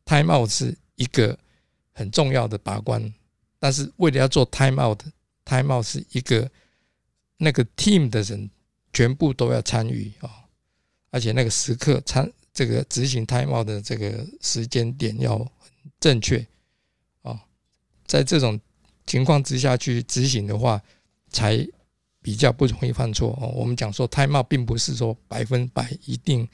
[0.04, 1.38] ，time out 是一个
[1.92, 3.12] 很重要的把关，
[3.58, 6.50] 但是为了要做 time out，time out 是一个
[7.36, 8.50] 那个 team 的人
[8.92, 10.30] 全部都要参与哦，
[11.10, 12.30] 而且那个时刻参。
[12.50, 15.46] 这个执行 time out 的这个时间点要
[16.00, 16.44] 正确
[17.22, 17.40] 啊，
[18.04, 18.58] 在这种
[19.06, 20.82] 情况之下去执行的话，
[21.30, 21.64] 才
[22.20, 23.46] 比较不容易犯错哦。
[23.54, 26.48] 我们讲说 time out 并不是说百分百一定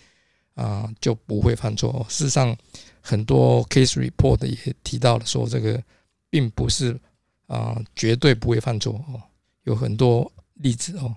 [0.55, 2.05] 啊就不会犯错。
[2.09, 2.57] 事实上，
[3.01, 5.83] 很多 case report 也提到了说，这个
[6.31, 6.99] 并不是
[7.47, 9.21] 啊绝对不会犯错哦，
[9.65, 11.15] 有很多例子哦。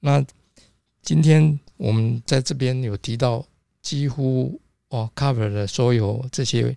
[0.00, 0.24] 那
[1.02, 3.46] 今天我们在这边有提到。
[3.80, 6.76] 几乎哦，cover 了所有这些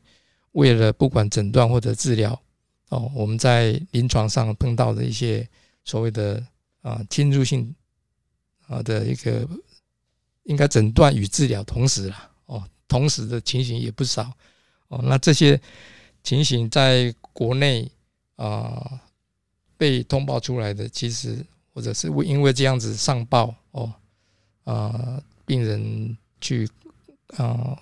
[0.52, 2.40] 为了不管诊断或者治疗
[2.88, 5.46] 哦，我们在临床上碰到的一些
[5.84, 6.42] 所谓的
[6.82, 7.76] 啊侵入性
[8.68, 9.46] 啊的一个
[10.44, 14.32] 应该诊断与治疗同时了哦，同时的情形也不少
[14.88, 15.02] 哦。
[15.04, 15.60] 那这些
[16.24, 17.90] 情形在国内
[18.36, 19.00] 啊
[19.78, 23.94] 被通报出来的，其实或者是因为这样子上报哦
[24.64, 26.70] 啊病人去。
[27.38, 27.82] 啊，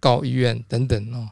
[0.00, 1.30] 告医院等等哦，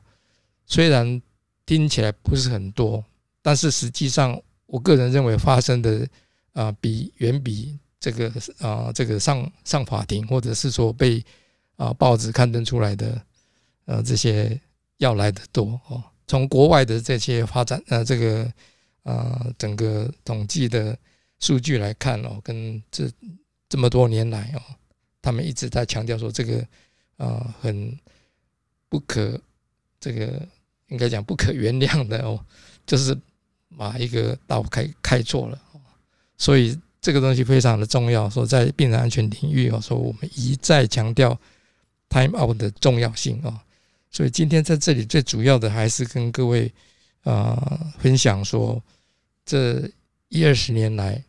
[0.64, 1.20] 虽然
[1.66, 3.04] 听起来不是很多，
[3.42, 6.08] 但是实际上，我个人认为发生的
[6.52, 11.24] 啊，比远比这个啊这个上上法庭，或者是说被
[11.76, 13.20] 啊报纸刊登出来的
[13.86, 14.60] 呃这些
[14.98, 16.02] 要来的多哦。
[16.26, 18.52] 从国外的这些发展呃这个
[19.02, 20.96] 啊整个统计的
[21.40, 23.10] 数据来看哦，跟这
[23.68, 24.62] 这么多年来哦，
[25.20, 26.64] 他们一直在强调说这个
[27.16, 27.98] 啊很
[28.88, 29.40] 不可
[29.98, 30.46] 这个
[30.88, 32.38] 应该讲不可原谅的哦，
[32.86, 33.18] 就是
[33.76, 35.60] 把一个道开开错了
[36.36, 36.78] 所以。
[37.08, 41.40] 这个东西非常的重要，说在病人安全领域哦，说我们一再强调
[42.10, 43.64] time out 的重要性啊，
[44.10, 46.70] 所以今天在这里最主要的还是跟各位
[47.22, 48.82] 啊分享说，
[49.46, 49.90] 这
[50.28, 51.24] 一二十年来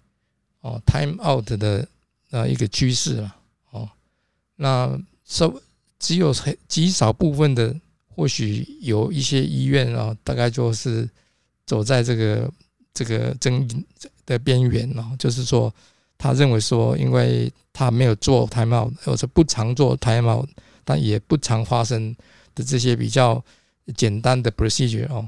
[0.60, 1.88] 哦 time out 的
[2.32, 3.36] 啊一个趋势了
[3.72, 3.90] 哦，
[4.58, 5.50] 那稍
[5.98, 7.74] 只有很极少部分的，
[8.10, 11.10] 或许有一些医院啊，大概就是
[11.66, 12.52] 走在这个
[12.94, 13.86] 这个争议。
[14.30, 15.74] 的边缘哦，就是说，
[16.20, 20.48] 他认为说，因为他没有做 timeout，或者不常做 timeout，
[20.86, 22.16] 但也不常发生
[22.54, 23.44] 的这些比较
[23.98, 25.28] 简单的 procedure 哦，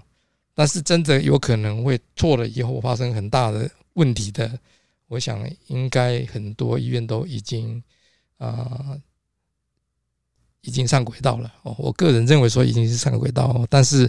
[0.53, 4.59] 但是真的有可能会错了以后发生很大的问题的，
[5.07, 7.81] 我想应该很多医院都已经
[8.37, 8.95] 啊
[10.61, 11.75] 已经上轨道了哦。
[11.79, 14.07] 我个人认为说已经是上轨道，但是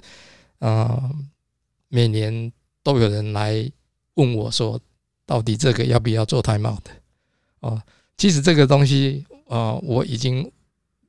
[0.59, 1.11] 啊
[1.89, 3.73] 每年都有人来。
[4.15, 4.81] 问我说
[5.25, 6.91] ：“到底这个要不要做 time out 的？”
[7.61, 7.81] 哦，
[8.17, 10.51] 其实这个东西啊，我已经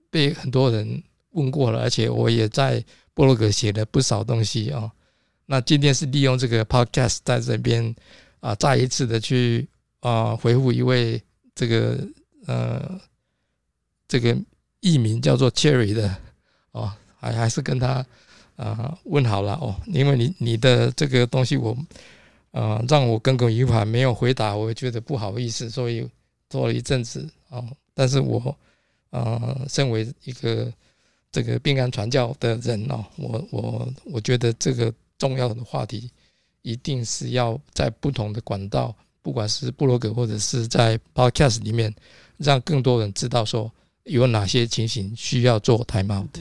[0.10, 2.84] 被很多人问过了，而且我也在
[3.14, 4.92] 博洛格写了不少东西啊。
[5.46, 7.94] 那今天是利用这个 podcast 在这边
[8.40, 9.68] 啊，再一次的去
[10.00, 11.22] 啊回复一位
[11.54, 12.08] 这个
[12.46, 13.02] 呃
[14.08, 14.38] 这个
[14.80, 16.16] 艺名叫做 Cherry 的
[16.72, 18.06] 哦，还还是跟他
[18.56, 21.76] 啊问好了哦，因为你你的这个东西我。
[22.54, 26.08] 啊，让我耿耿于怀，没有回答，我觉得不好意思，所以
[26.50, 27.66] 做了一阵子啊。
[27.96, 28.56] 但是我
[29.10, 30.72] 啊，身为一个
[31.32, 36.12] 这个病案传教的人哦，我我我觉得这个重要的话题，
[36.62, 41.94] 一定是要在不同的管道，不管是布洛格或者是在 Podcast 里面，
[42.38, 43.72] 让更多人知道说
[44.04, 46.38] 有哪些情形需要做 time out。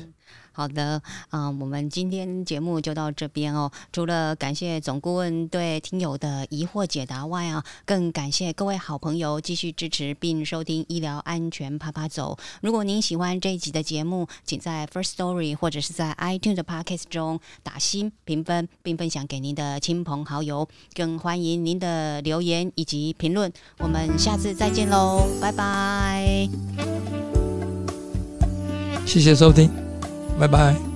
[0.52, 1.00] 好的，
[1.30, 3.70] 啊，我们今天节目就到这边哦。
[3.92, 12.36] 除了感谢总顾问对听友的疑惑解答外啊，更感谢各位好朋友继续支持并收听医疗安全啪啪走。
[12.60, 20.68] 如果您喜欢这一集的节目，请在 First Story 或者是在 iTunes 的 Podcast 中打新评分，并分享给您的亲朋好友。
[20.94, 23.52] 更欢迎您的留言以及评论。
[23.78, 26.48] 我们下次再见喽，拜拜。
[29.06, 29.91] 谢谢收听。
[30.42, 30.91] 拜拜。